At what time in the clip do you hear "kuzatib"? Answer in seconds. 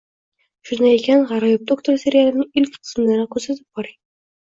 3.37-3.69